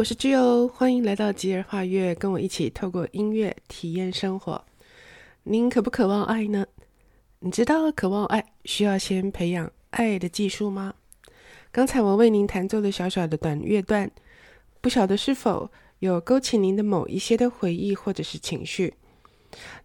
[0.00, 4.64] 我是 Gio，欢迎来到吉尔画乐，跟我一起透过音乐体验生活。
[5.42, 6.66] 您渴不渴望爱呢？
[7.40, 10.94] 你知道渴望爱需要先培养爱的技术吗？
[11.70, 14.10] 刚才我为您弹奏的小小的短乐段，
[14.80, 18.94] 不晓得是否有勾起您的某一些的回忆或者是情绪？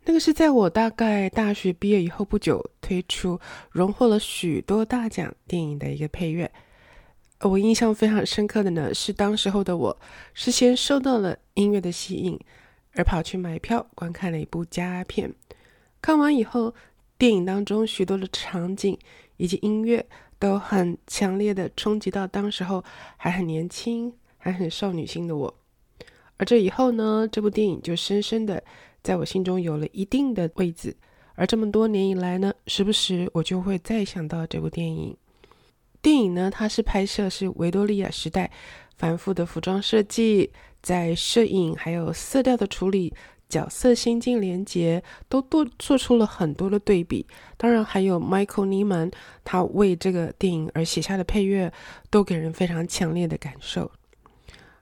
[0.06, 3.38] 那个是在我大概大学毕业以后不久推出，
[3.70, 6.50] 荣获了许多大奖电影的一个配乐。
[7.48, 9.98] 我印象非常深刻的呢，是当时候的我，
[10.34, 12.40] 事先受到了音乐的吸引，
[12.94, 15.32] 而跑去买票观看了一部佳片。
[16.02, 16.74] 看完以后，
[17.18, 18.98] 电影当中许多的场景
[19.38, 20.06] 以及音乐
[20.40, 22.84] 都很强烈的冲击到当时候
[23.18, 25.56] 还很年轻、还很少女心的我。
[26.38, 28.64] 而这以后呢，这部电影就深深的
[29.04, 30.96] 在我心中有了一定的位置。
[31.36, 35.16] 而这么多年以来呢，时不时我就会再想到这部电影。
[36.06, 38.52] 电影呢，它是拍摄是维多利亚时代
[38.96, 40.52] 繁复的服装设计，
[40.84, 43.12] 在摄影还有色调的处理、
[43.50, 47.26] 角色心境连接，都做做出了很多的对比。
[47.58, 49.12] 当然，还有 Michael Nyman
[49.44, 51.74] 他为这个电影而写下的配乐，
[52.12, 53.92] 都给人非常强烈的感受。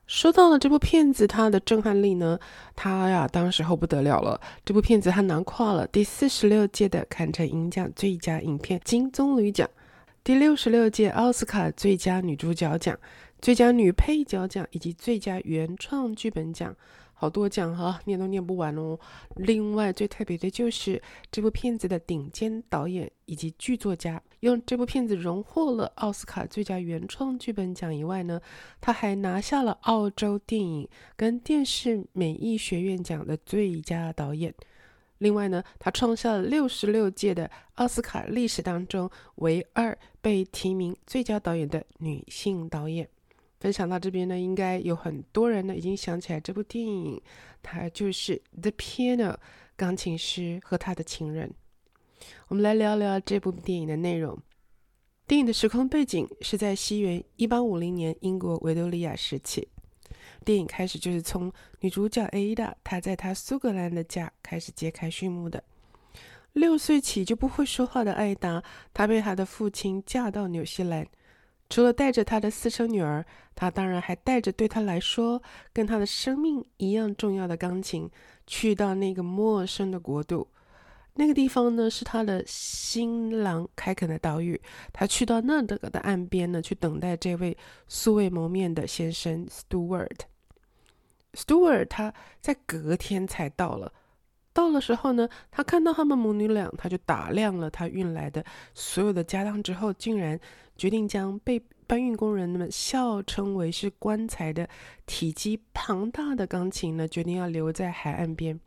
[0.06, 2.38] 说到了这部片子，它的震撼力呢，
[2.76, 4.38] 它呀，当时候不得了了。
[4.62, 9.66] 这部片子它囊括了第四十六届的坎城影奖最佳影片金棕榈奖。
[10.24, 12.98] 第六十六届奥斯卡最佳女主角奖、
[13.42, 16.74] 最佳女配角奖以及最佳原创剧本奖，
[17.12, 18.98] 好多奖哈，念都念不完哦。
[19.36, 28.40] 另外最特别的就是这部片子的顶尖导演以及剧作家，用这部片子荣获了奥斯卡最佳原创剧本奖以外呢，
[28.80, 34.54] 他还拿下了澳洲电影跟电视美艺学院奖的最佳导演。
[35.18, 43.08] 另外呢，他创下了六十六届的奥斯卡历史当中唯二被提名最佳导演的女性导演。
[43.60, 47.22] 分享到这边呢，应该有很多人呢已经想起来这部电影，
[47.62, 49.32] 它就是《The Piano》
[49.76, 51.54] 钢琴师和他的情人。
[52.48, 54.38] 我们来聊聊这部电影的内容。
[55.26, 59.66] 电影的时空背景是在西元一八五零年英国维多利亚时期。
[60.44, 65.64] 电影开始就是从女主角 Ada 她在她苏格兰的家开始揭开序幕的。
[66.52, 68.62] 六岁起就不会说话的艾达，
[68.92, 71.04] 她被她的父亲嫁到纽西兰，
[71.68, 78.08] 除了带着她的私生女儿，她当然还带着对她来说跟她的生命一样重要的钢琴，
[78.46, 80.46] 去到那个陌生的国度。
[81.16, 84.60] 那个地方呢，是她的新郎开垦的岛屿。
[84.92, 87.56] 她去到那的的岸边呢，去等待这位
[87.88, 90.20] 素未谋面的先生 Stewart。
[91.34, 93.92] Stewart 他在隔天才到了，
[94.52, 100.38] 到了时候呢，他看到他们母女俩，他就打量了他运来的所有的家当之后，竟然
[100.76, 104.68] 决定将被搬运工人们笑称为是棺材的
[105.06, 108.58] 体积庞大的钢琴呢，决定要留在海岸边。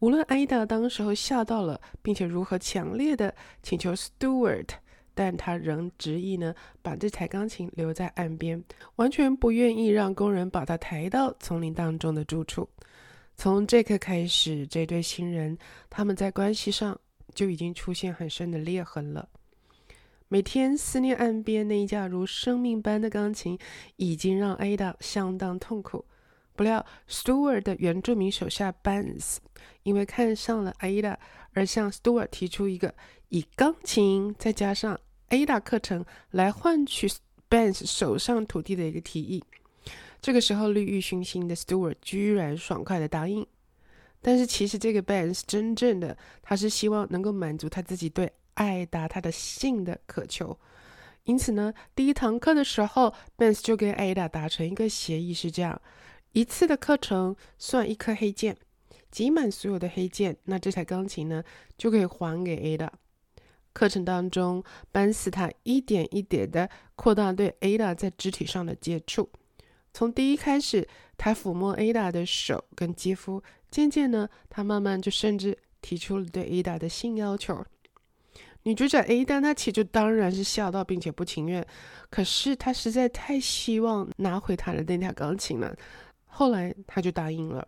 [0.00, 4.68] 无论艾达当时候吓到了，并且如何强烈的请求 Stewart。
[5.14, 8.62] 但他仍执意呢，把这台钢琴留在岸边，
[8.96, 12.68] 完全不愿意让工人把它抬到丛林当中的住处。
[13.36, 15.56] 从这刻开始，这对新人
[15.88, 16.98] 他们在关系上
[17.34, 19.28] 就已经出现很深的裂痕了。
[20.28, 23.58] 每天思念岸边那一架如生命般的钢琴，
[23.96, 26.04] 已经让 Ada 相当痛苦。
[26.54, 29.40] 不料，Stewart 的原住民手下 b a n s
[29.82, 31.16] 因为看上了 Ada，
[31.52, 32.94] 而向 Stewart 提出一个
[33.30, 34.98] 以钢琴再加上
[35.32, 37.10] Ada 课程来换取
[37.48, 39.42] Banks 手上土地的一个提议。
[40.20, 43.46] 这个时候，利欲熏心的 Stewart 居然爽快地答应。
[44.20, 50.58] 但是，其实这个 Banks 真正的他是希望能够满足他自己对 Ada 他的性的渴求。
[51.24, 55.80] 因此呢，第一堂课的时候，Banks 就跟 Ada 达成一个协议，是这样。
[56.32, 58.58] 一次的课程算一颗黑键，
[59.10, 61.42] 集满所有的黑键，那这台钢琴呢
[61.78, 62.90] 就可以还给 Ada。
[63.72, 69.30] 课程当中，班斯他一点一点的扩大对 Ada 在肢体上的接触，
[69.92, 70.86] 从第一开始，
[71.16, 77.64] 他抚摸 Ada 的手跟肌肤，渐渐呢，他慢慢就甚至提出了对 Ada 的性要求。
[78.64, 81.66] 女主角 Ada 她起初当然是吓到并且不情愿，
[82.10, 85.76] 可是她实在太希望拿回她的那台钢琴了。
[86.26, 87.66] 后来她就答应了。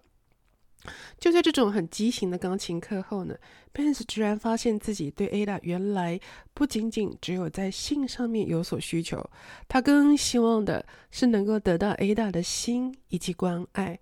[1.19, 3.35] 就在这种很畸形的钢琴课后呢
[3.73, 6.21] ，Banks 居然发现自己对 Ada 原来
[6.53, 9.31] 不仅仅只有在性上面有所需求，
[9.67, 13.99] 他更希望的是能够得到 Ada 的心以及关爱。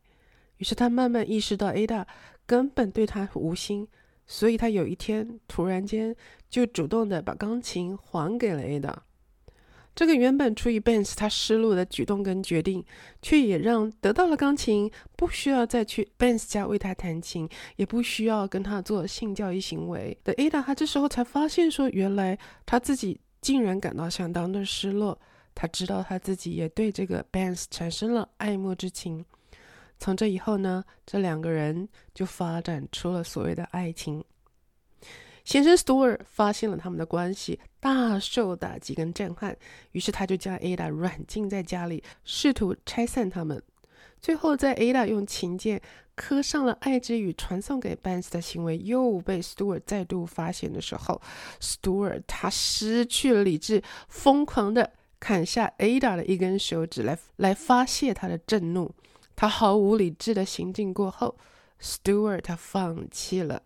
[0.59, 2.07] 于是他慢慢意识到 Ada
[2.47, 3.87] 根本对他无心，
[4.27, 6.15] 所以他有一天突然间
[6.51, 8.97] 就主动的把钢琴还给了 Ada。
[9.95, 12.85] 这个原本出于 Banks 他失落的举动跟决定，
[13.21, 25.21] 却也让得到了钢琴，不需要再去 Banks 家为他弹琴，也不需要跟他做性教育行为的 Ada，他这时候才发现说，原来他自己竟然感到相当的失落。
[25.55, 29.23] 他知道他自己也对这个 Banks 产生了爱慕之情。
[29.99, 34.25] 从这以后呢，这两个人就发展出了所谓的爱情。
[35.45, 39.57] 先生 Stewart 发现了他们的关系，大受打击跟震撼，
[39.91, 43.61] 于是他就将 Ada 软禁在家里，试图拆散他们。
[44.21, 45.83] 最后，在 Ada 用琴键
[46.15, 51.21] 刻上了爱之语传送给 Benz 的行为又被 Stewart 再度发现的时候
[51.61, 58.95] ，Stewart 他失去了理智，疯狂地砍下 Ada 的一根手指来来发泄他的震怒。
[59.35, 61.37] 他毫无理智的行径过后
[61.81, 63.61] ，Stewart 他放弃了。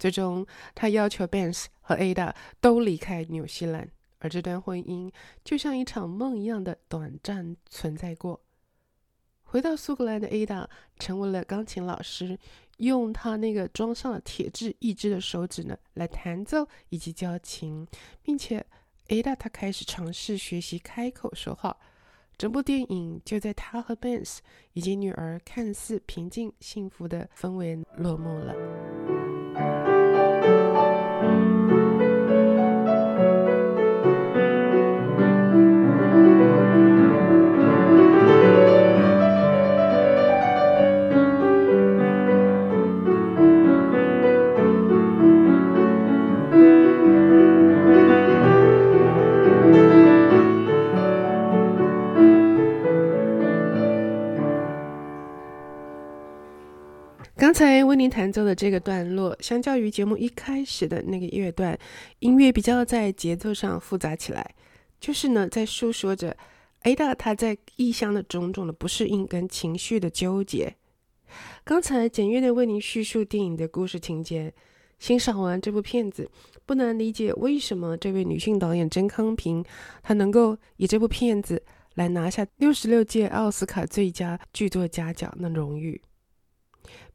[0.00, 5.12] 最终，他要求 Banks 和 Ada 都离开纽西兰，而这段婚姻
[5.44, 8.40] 就像一场梦一样的短暂存在过。
[9.42, 10.66] 回到苏格兰的 Ada
[10.98, 12.38] 成为了钢琴老师，
[12.78, 17.86] 用他那个装上了铁质义肢的手指呢来弹奏以及教琴，
[18.22, 18.64] 并且
[19.08, 21.76] Ada 他开始尝试学习开口说话。
[22.38, 24.38] 整部电影就在他和 Banks
[24.72, 29.39] 以及女儿看似平静幸福的氛围落幕了。
[57.60, 61.78] 才为您弹奏的这个段落，相较于节目一开始的那个乐段，
[62.20, 64.54] 音乐比较在节奏上复杂起来，
[64.98, 66.34] 就是呢，在诉说着
[66.84, 70.74] Ada 她在异乡的种种的不适应跟情绪的纠结。
[71.62, 74.54] 刚才简约的为您叙述电影的故事情节，
[74.98, 76.30] 欣赏完这部片子，
[76.64, 79.62] 不难理解为什么这位女性导演甄康平
[80.02, 81.62] 她能够以这部片子
[81.96, 86.00] 来拿下六十六届奥斯卡最佳剧作佳奖的荣誉。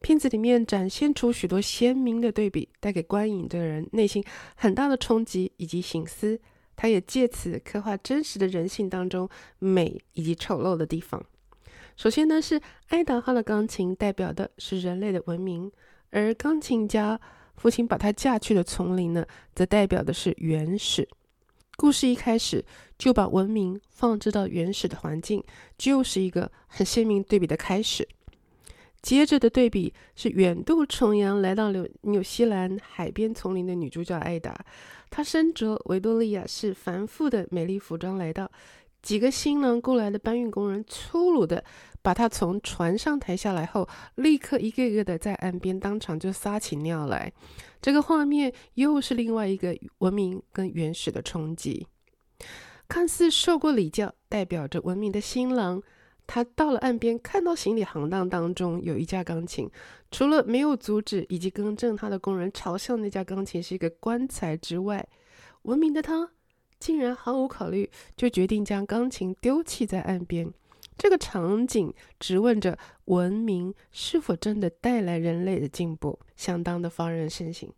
[0.05, 4.23] 片子里面展现出许多鲜明的对比，带给观影的人内心
[4.55, 6.39] 很大的冲击以及醒思。
[6.75, 11.25] 他也借此刻画真实的人性当中美以及丑陋的地方。
[11.97, 15.71] 首先呢，是爱达哈的钢琴代表的是人类的文明，
[16.11, 17.19] 而钢琴家
[17.55, 19.25] 父亲把她嫁去的丛林呢，
[19.55, 21.09] 则代表的是原始。
[21.77, 22.63] 故事一开始
[22.99, 25.43] 就把文明放置到原始的环境，
[25.79, 28.07] 就是一个很鲜明对比的开始。
[29.05, 34.65] 接着的对比是远渡重洋来到纽纽西兰海边丛林的女主角艾达，
[35.11, 38.51] 她身着维多利亚式繁复的美丽服装来到，
[39.03, 41.63] 几个新郎雇来的搬运工人粗鲁地
[42.01, 47.31] 把她从船上抬下来后，立刻一个一个的在岸边当场就撒起尿来，
[47.79, 51.85] 这个画面又是另外一个文明跟原始的冲击。
[52.87, 55.83] 看似受过礼教，代表着文明的新郎。
[56.27, 59.69] 他到了岸边，看到行李行当当中有一架钢琴，
[60.11, 65.07] 除了没有阻止以及更正他的工人嘲笑那架钢琴是一个棺材之外，
[65.63, 66.31] 文明的他
[66.79, 70.51] 竟然毫无考虑就决定将钢琴丢弃在岸边。
[70.97, 77.69] 这个场景质问着文明是否真的带来人类的进步，相当的发人深省。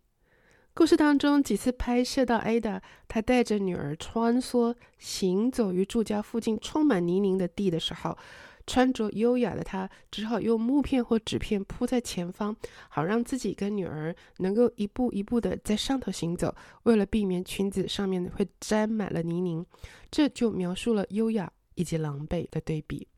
[0.78, 8.16] 故事当中几次拍摄到 Ada，她带着女儿穿梭行走于住家附近充满泥泞的地的时候，
[8.64, 12.54] 穿着优雅的她只好用木片或纸片铺在前方，
[12.90, 16.54] 好让自己跟女儿能够一步一步的在上头行走。
[16.84, 19.66] 为了避免裙子上面会沾满了泥泞，
[20.12, 23.08] 这就描述了优雅以及狼狈的对比。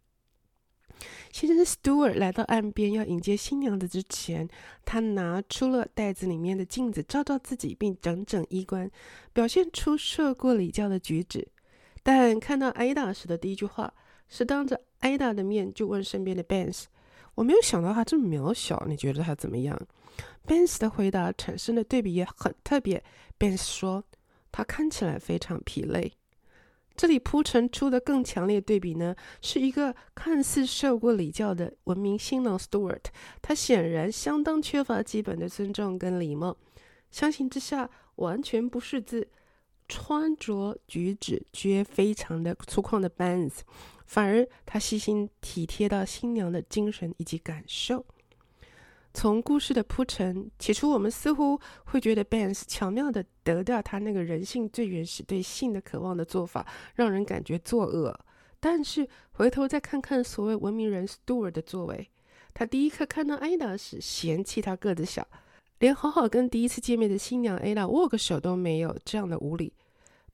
[1.32, 4.48] 先是 Stewart 来到岸边要迎接新娘子之前，
[4.84, 8.90] 他拿出了袋子里面的镜子照照自己，并整整衣冠，
[9.32, 11.48] 表现出受过礼教的举止。
[12.02, 13.92] 但看到 Ada 时的第一句话
[14.28, 16.84] 是当着 Ada 的面就问身边的 Banks：“
[17.34, 19.80] 我没有想到他这么渺小，你觉得他怎么样
[20.46, 23.02] ？”Banks 的回答产生的对比也很特别。
[23.38, 24.04] Banks 说
[24.50, 26.12] ：“他看起来非常疲累。”
[26.96, 33.04] 这里铺陈出的更强烈对比呢，是一个看似受过礼教的文明新郎 Stewart，
[33.40, 36.56] 他显然相当缺乏基本的尊重跟礼貌，
[37.10, 39.28] 相形之下完全不识字，
[39.88, 43.60] 穿着举止却非常的粗犷的 Banks，
[44.04, 48.04] 反而他细心体贴到新娘的精神以及感受。
[49.12, 58.18] 从故事的铺陈，起初我们似乎会觉得 Bans 巧妙地得掉他那个人性最原始对性的渴望的做法，让人感觉作恶。
[58.60, 62.08] 但是回头再看看所谓文明人 Stewart 的作为，
[62.54, 65.26] 他第一刻看到 Ada 时嫌弃他个子小，
[65.78, 69.72] 连好好跟第一次见面的新娘 Ada 握个手都没有，这样的无礼。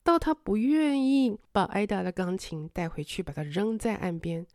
[0.03, 4.45] 到他不愿意把 Ada 的钢琴带回去，把它扔在岸边，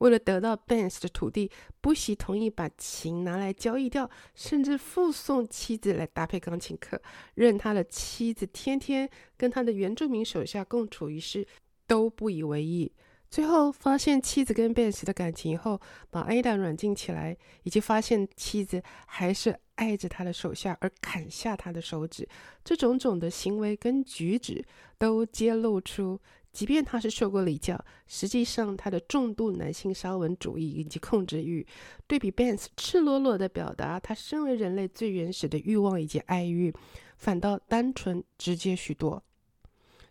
[0.00, 7.00] 为了得到 Banks 的土地，不惜同意把琴拿来交易掉，甚至附送妻子来搭配钢琴课，
[7.34, 11.46] 任他的妻子天天跟他的原住民手下共处一室，
[11.86, 12.92] 都不以为意。
[13.30, 15.80] 最后发现妻子跟 Banks 的感情后，
[16.10, 22.28] 把 Ada 软禁起来，以及发现妻子还是爱着他的手下而砍下他的手指，
[22.64, 24.64] 这种种的行为跟举止
[24.98, 26.20] 都揭露出，
[26.52, 31.66] 即便他是受过礼教，实际上他的重度男性沙文主义以及控制欲，
[32.06, 36.74] 对比 Banks 赤裸裸的表达他身为人类最原始的欲望以及爱欲，
[37.16, 39.22] 反倒单纯直接许多。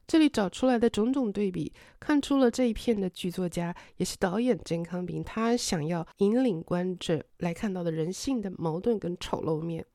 [0.07, 9.85] 这里找出来的种种对比，看出了这一片的剧作家也是导演甄康平，他想要引领观者来看到的人性的矛盾跟丑陋面，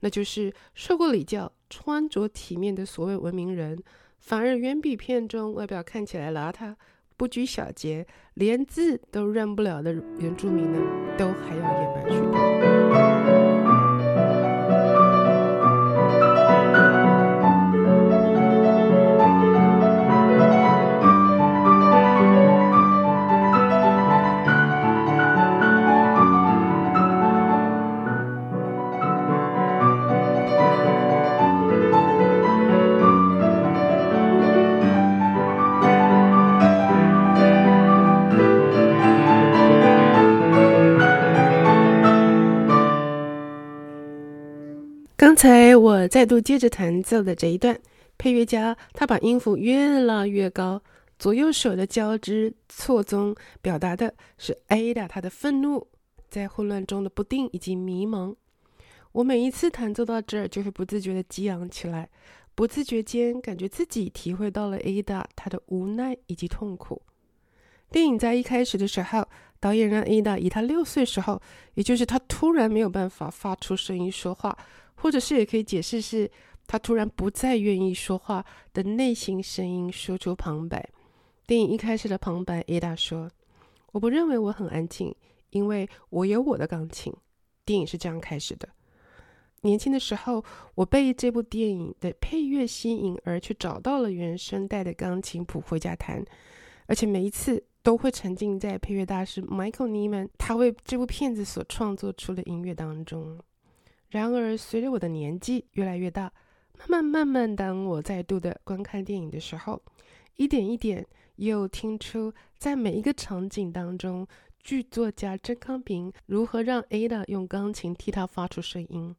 [0.00, 3.80] 那就是受过礼教、穿着体面的所谓文明人，
[4.20, 6.74] 反而远比片中外表看起来邋遢、
[7.16, 10.78] 不拘小节、连字都认不了的原住民呢，
[11.18, 13.39] 都还要野蛮许多。
[45.40, 47.80] 才我再度接着弹奏的这一段，
[48.18, 50.82] 配乐家他把音符越拉越高，
[51.18, 55.86] 左右手的交织错综，表达的是 Ada 他的愤怒，
[56.28, 58.34] 在混乱中的不定以及迷茫。
[59.12, 62.10] 我每一次弹奏到这儿，就会不自觉的激昂起来，
[62.54, 67.00] 不自觉间感觉自己体会到了 Ada 他的无奈以及痛苦。
[67.90, 69.26] 电影在一开始的时候，
[69.58, 71.40] 导演让 Ada 以他六岁时候，
[71.72, 74.54] 也就是他突然没有办法发出声音说话。
[75.00, 76.30] 或者是也可以解释是，
[76.66, 80.88] 他突然不再愿意说话的内心声音说出旁白。
[81.46, 83.28] 电影一开始的旁白，Ada 说
[83.92, 85.14] ：“我不认为我很安静，
[85.50, 87.12] 因为我有我的钢琴。”
[87.66, 88.68] 电影是这样开始的。
[89.62, 96.24] 年轻的时候，我被这部电影的配乐吸引，而去找到了原声带的钢琴谱回家弹，
[96.86, 103.38] 而且每一次都会沉浸在配乐大师 Michael Nyman 他为这部片子所创作出的音乐当中。
[104.10, 106.32] 然而，随着我的年纪越来越大，
[106.88, 109.80] 慢慢慢慢，当我再度的观看电影的时候，
[110.36, 114.26] 一点一点又听出在每一个场景当中，
[114.58, 119.14] 剧作家郑康平如何让 Ada 用钢琴替他发出声音。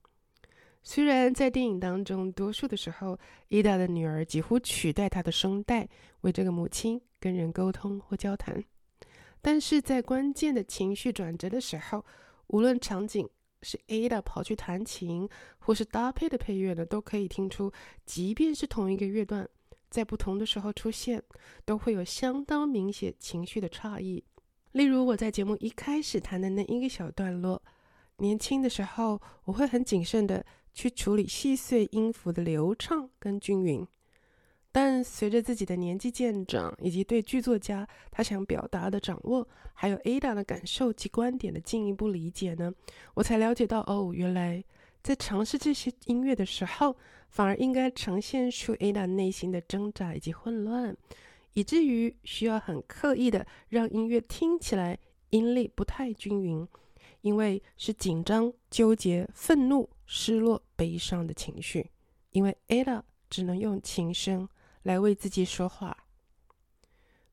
[0.84, 3.18] 虽然在电影当中，多数的时候
[3.50, 5.88] ，Ada 的女儿几乎取代她的声带，
[6.22, 8.62] 为这个母亲跟人沟通或交谈，
[9.42, 12.04] 但是在关键的情绪转折的时候，
[12.48, 13.30] 无论场景，
[13.62, 17.72] 是 Ada 跑去弹琴，或是搭配的配乐呢，都可以听出，
[18.06, 19.48] 即便是同一个乐段，
[19.90, 21.22] 在不同的时候出现，
[21.66, 24.24] 都会有相当明显情绪的差异。
[24.72, 27.62] 例如我在节目一开始弹的那一个小段落，
[28.18, 33.86] 年轻的时候，我会很谨慎的去处理细碎音符的流畅跟均匀。
[34.74, 42.74] 但随着自己的年纪渐长，以及对剧作家他想表达的掌握，还有 Ada 的感受及观点的进一步理解呢，
[43.14, 44.64] 我才了解到，哦，原来
[45.04, 46.96] 在尝试这些音乐的时候，
[47.28, 50.96] 反而应该呈现出 Ada 内心的挣扎以及混乱，
[51.52, 54.98] 以至于需要很刻意的让音乐听起来
[55.32, 56.66] 音力不太均匀，
[57.20, 61.90] 因为是紧张、纠结、愤怒、失落、悲伤的情绪，
[62.32, 64.48] 因为 Ada 只能用琴声。
[64.84, 65.96] 来为自己说话。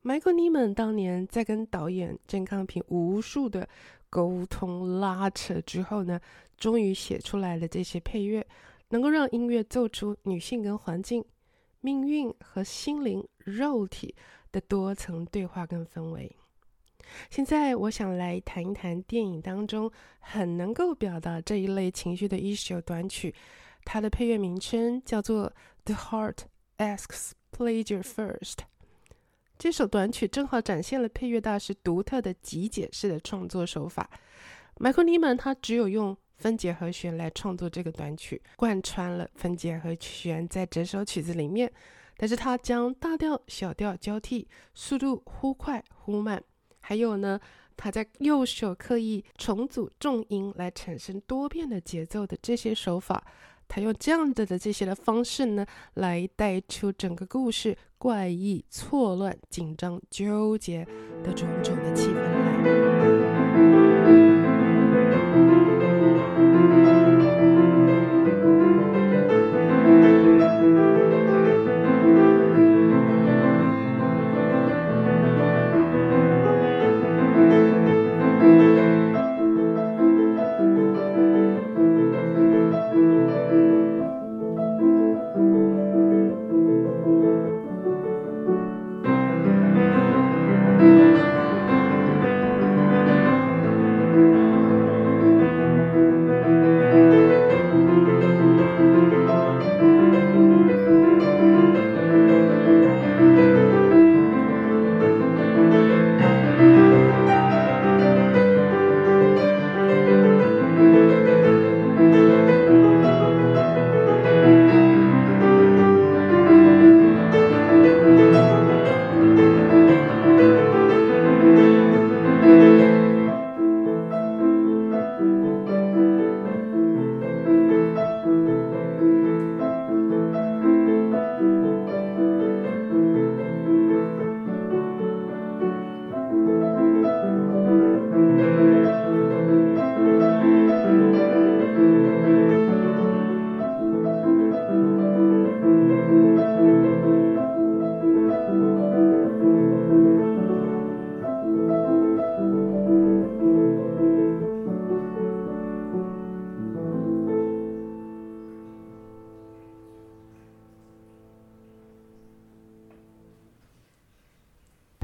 [0.02, 3.68] Michael Nyman 当年在跟导演郑康平无数的
[4.08, 6.20] 沟通拉扯之后呢，
[6.56, 8.46] 终于写出来了这些配乐，
[8.90, 11.22] 能够让音乐奏出女性跟环境、
[11.80, 14.14] 命运和心灵、肉体
[14.50, 16.34] 的多层对话跟氛围。
[17.28, 19.90] 现在我想来谈一谈电影当中
[20.20, 23.34] 很能够表达这一类情绪的一首短曲，
[23.84, 25.50] 它的配乐名称叫做
[25.84, 26.36] 《The Heart
[26.78, 27.30] Asks》。
[27.56, 28.58] Pleasure first，
[29.58, 34.08] 这首短曲正好展现了配乐大师独特的极简式的创作手法。
[34.76, 41.72] Michael Nyman 他只有用分解和弦来创作这个短曲，贯穿了分解和弦在整首曲子里面。
[42.16, 46.42] 但是他将大调、小调交替，速度忽快忽慢，
[46.80, 47.40] 还有呢，
[47.76, 53.24] 他在右手刻意重组重音来产生多变的节奏的这些手法，
[53.68, 60.86] 他用这样的的这些的方式呢，来带出整个故事怪异、错乱、紧张、纠结
[61.22, 62.14] 的种种的气氛
[62.64, 62.97] 来。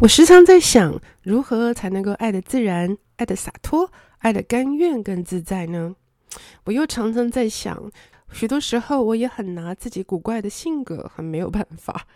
[0.04, 5.96] 我时常在想，如何才能够爱得自然、爱得洒脱、爱得甘愿跟自在呢？
[6.64, 7.90] 我又常常在想，
[8.30, 12.06] 许多时候我也很拿自己古怪的性格很没有办法，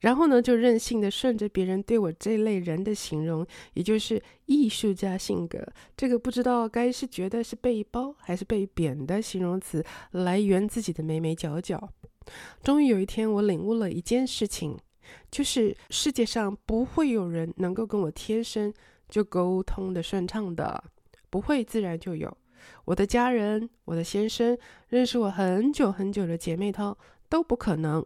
[0.00, 5.64] 然后呢，就任性的顺着别人对我这类人的形容，也就是艺术家性格，
[5.96, 11.88] 这个不知道该是觉得是被褒还是被贬的形容词来圆自己的眉眉角角。
[12.64, 14.76] 终于有一天，我领悟了一件事情。
[15.30, 18.72] 就是世界上不会有人能够跟我天生
[19.08, 20.82] 就沟通的顺畅的，
[21.30, 22.36] 不会自然就有。
[22.84, 24.56] 我的家人、我的先生、
[24.88, 26.96] 认识我很久很久的姐妹淘
[27.28, 28.04] 都不可能。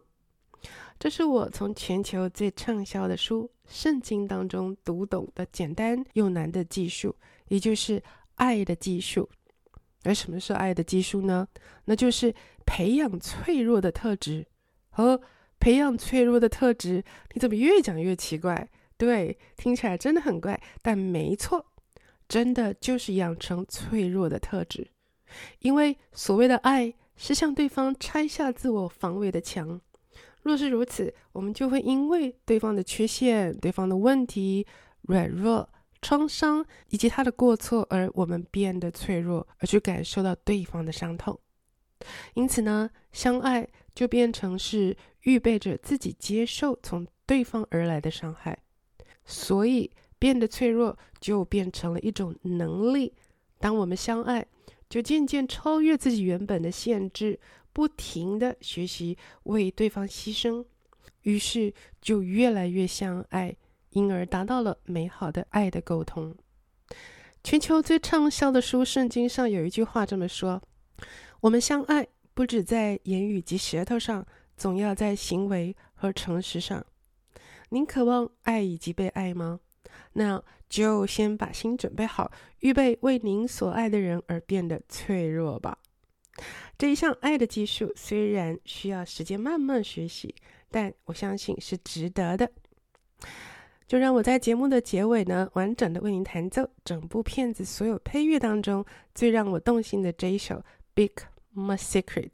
[0.99, 7.15] 这是我从全球最畅销的书《圣经》当中读懂的简单又难的技术，
[7.47, 8.01] 也就是
[8.35, 9.29] 爱的技术。
[10.03, 11.47] 而什么是爱的技术呢？
[11.85, 12.33] 那就是
[12.65, 14.47] 培养脆弱的特质
[14.89, 15.19] 和。
[15.63, 17.01] 培养脆弱的特质，
[17.33, 18.67] 你怎么越讲越奇怪？
[18.97, 21.65] 对，听起来真的很怪，但没错，
[22.27, 24.85] 真的就是养成脆弱的特质。
[25.59, 29.79] 因为所谓的爱，是向对方拆下自我防卫的墙。
[30.41, 34.67] 若是如此，我们就会因为对方的缺陷、对方的问题、
[35.03, 35.69] 软弱、
[36.01, 41.39] 创伤以及他的过错，而我们变得脆弱，而去感受到对方的伤痛。
[42.33, 48.57] 因此呢，相爱就变成是预备着自己接受从对方而来的伤害，
[49.25, 53.13] 所以变得脆弱就变成了一种能力。
[53.59, 54.45] 当我们相爱，
[54.89, 57.39] 就渐渐超越自己原本的限制，
[57.71, 60.65] 不停地学习为对方牺牲，
[61.21, 63.55] 于是就越来越相爱，
[63.91, 66.35] 因而达到了美好的爱的沟通。
[67.43, 70.61] 全球最畅销的书《圣经》上有一句话这么说。
[71.39, 76.85] 我们相爱，不止在言语及舌头上，总要在行为和诚实上。
[77.69, 79.59] 您渴望爱以及被爱吗？
[80.13, 85.77] 那就先把心准备好，预备为您所爱的人而变得脆弱吧。
[86.77, 90.33] 这一项爱的技术虽然需要时间慢慢学习，
[90.69, 92.51] 但我相信是值得的。
[93.87, 100.55] 就让我在节目的结尾呢，完整的为您弹奏整部片子所有配乐当中最让我动心的这一首
[100.93, 101.09] 《Big》。
[101.55, 102.31] My secret，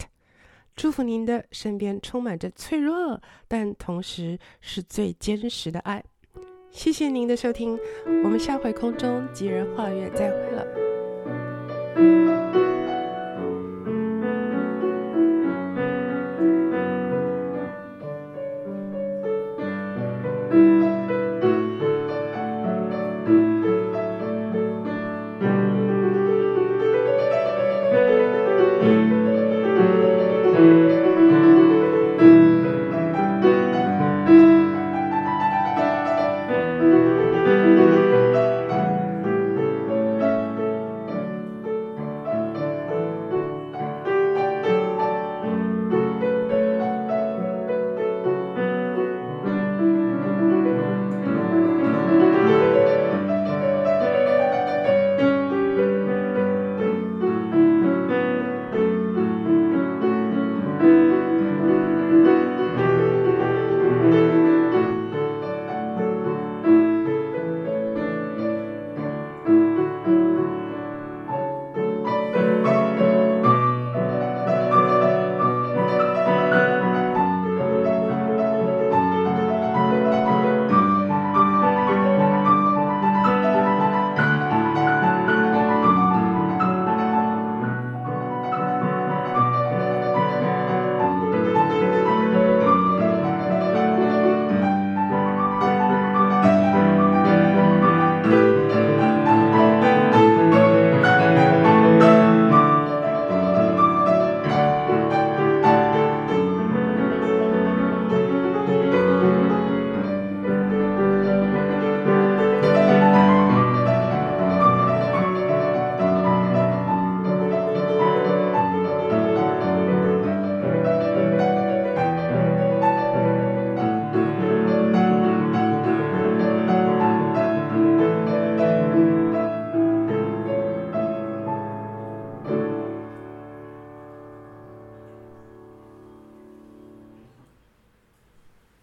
[0.76, 6.02] 祝福您的身边充满着脆弱，但同时是最坚实的爱。
[6.70, 7.78] 谢谢您的收听，
[8.24, 10.64] 我们下回空中吉人画月再会了。